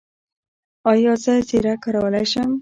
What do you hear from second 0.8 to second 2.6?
ایا زه زیره کارولی شم؟